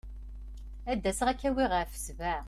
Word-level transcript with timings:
Ad 0.91 0.97
d-aseɣ 1.01 1.27
ad 1.29 1.37
k-awiɣ 1.39 1.71
ɣef 1.73 1.91
sebɛa. 2.05 2.37